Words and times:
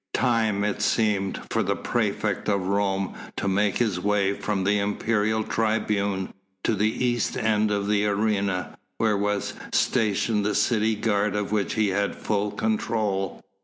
Time, 0.15 0.63
it 0.63 0.81
seems, 0.81 1.37
for 1.51 1.61
the 1.61 1.75
praefect 1.75 2.49
of 2.49 2.61
Rome 2.65 3.13
to 3.37 3.47
make 3.47 3.77
his 3.77 3.99
way 3.99 4.33
from 4.33 4.63
the 4.63 4.79
imperial 4.79 5.43
tribune 5.43 6.33
to 6.63 6.73
the 6.73 6.91
east 7.05 7.37
end 7.37 7.69
of 7.69 7.87
the 7.87 8.07
arena, 8.07 8.79
where 8.97 9.15
was 9.15 9.53
stationed 9.71 10.43
the 10.43 10.55
city 10.55 10.95
guard 10.95 11.35
of 11.35 11.51
which 11.51 11.75
he 11.75 11.89
had 11.89 12.15
full 12.15 12.49
control! 12.49 13.43